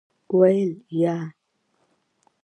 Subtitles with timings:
[0.37, 0.71] ویل:
[1.01, 1.15] یا.